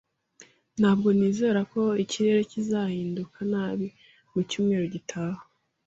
Ntabwo 0.79 1.07
nizera 1.17 1.59
ko 1.73 1.81
ikirere 2.03 2.41
kizahinduka 2.51 3.39
nabi 3.51 3.87
mucyumweru 4.31 4.85
gitaha. 4.95 5.41